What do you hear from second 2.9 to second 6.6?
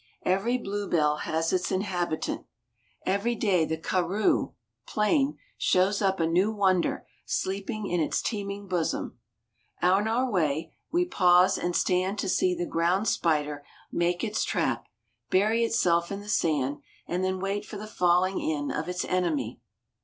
Every day the karroo (plain) shows up a new